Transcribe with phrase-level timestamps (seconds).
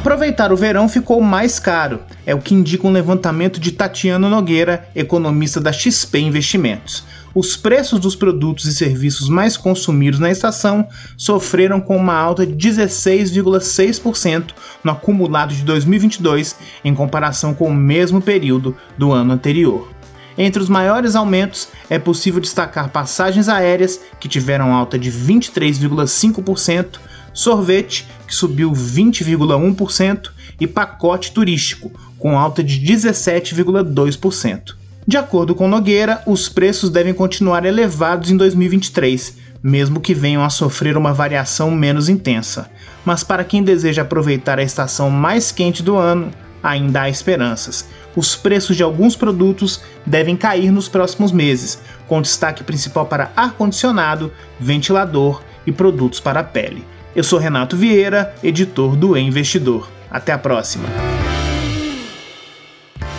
[0.00, 4.88] Aproveitar o verão ficou mais caro, é o que indica um levantamento de Tatiana Nogueira,
[4.94, 7.04] economista da XP Investimentos
[7.34, 12.54] os preços dos produtos e serviços mais consumidos na estação sofreram com uma alta de
[12.54, 14.50] 16,6%
[14.82, 19.88] no acumulado de 2022 em comparação com o mesmo período do ano anterior.
[20.36, 26.98] Entre os maiores aumentos, é possível destacar passagens aéreas, que tiveram alta de 23,5%,
[27.32, 30.30] sorvete, que subiu 20,1%,
[30.60, 34.74] e pacote turístico, com alta de 17,2%.
[35.06, 40.50] De acordo com Nogueira, os preços devem continuar elevados em 2023, mesmo que venham a
[40.50, 42.70] sofrer uma variação menos intensa.
[43.04, 46.30] Mas para quem deseja aproveitar a estação mais quente do ano,
[46.62, 47.88] ainda há esperanças.
[48.14, 54.32] Os preços de alguns produtos devem cair nos próximos meses, com destaque principal para ar-condicionado,
[54.58, 56.84] ventilador e produtos para a pele.
[57.14, 59.90] Eu sou Renato Vieira, editor do e Investidor.
[60.10, 60.88] Até a próxima!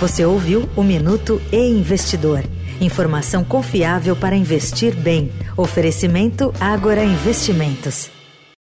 [0.00, 2.42] Você ouviu o Minuto e Investidor.
[2.80, 5.30] Informação confiável para investir bem.
[5.56, 8.10] Oferecimento Agora Investimentos.